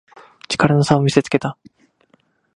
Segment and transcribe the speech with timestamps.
[0.49, 1.59] 力の差を見せつけた